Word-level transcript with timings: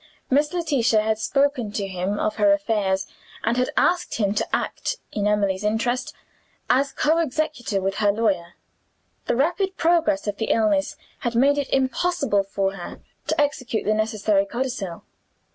Miss 0.31 0.51
Letitia 0.51 1.01
had 1.03 1.19
spoken 1.19 1.71
to 1.73 1.87
him 1.87 2.17
of 2.19 2.37
her 2.37 2.51
affairs, 2.53 3.05
and 3.43 3.55
had 3.55 3.69
asked 3.77 4.15
him 4.15 4.33
to 4.33 4.47
act 4.51 4.97
(in 5.11 5.27
Emily's 5.27 5.63
interest) 5.63 6.15
as 6.71 6.91
co 6.91 7.19
executor 7.19 7.79
with 7.79 7.97
her 7.97 8.11
lawyer. 8.11 8.55
The 9.27 9.35
rapid 9.35 9.77
progress 9.77 10.25
of 10.25 10.37
the 10.37 10.45
illness 10.45 10.95
had 11.19 11.35
made 11.35 11.59
it 11.59 11.69
impossible 11.69 12.41
for 12.41 12.71
her 12.73 13.01
to 13.27 13.39
execute 13.39 13.85
the 13.85 13.93
necessary 13.93 14.47
codicil. 14.47 15.03